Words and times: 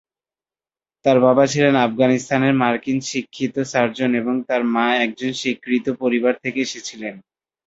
তার 1.05 1.17
বাবা 1.19 1.43
ছিলেন 1.47 1.75
আফগানিস্তানের 1.81 2.53
মার্কিন 2.61 2.97
শিক্ষিত 3.09 3.55
সার্জন 3.71 4.11
এবং 4.15 4.35
তার 4.47 4.61
মা 4.73 4.87
একজন 5.05 5.31
স্বীকৃত 5.33 5.85
পরিবার 6.01 6.33
থেকে 6.43 6.59
এসেছিলেন। 6.61 7.15